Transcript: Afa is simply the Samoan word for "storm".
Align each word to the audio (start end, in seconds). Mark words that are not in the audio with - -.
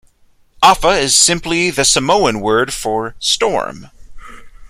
Afa 0.63 0.97
is 0.99 1.15
simply 1.15 1.69
the 1.69 1.85
Samoan 1.85 2.39
word 2.41 2.73
for 2.73 3.13
"storm". 3.19 3.91